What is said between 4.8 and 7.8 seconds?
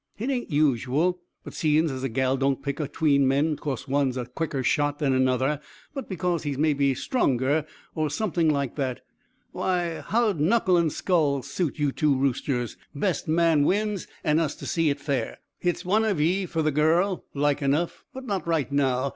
than another, but because he's maybe stronger,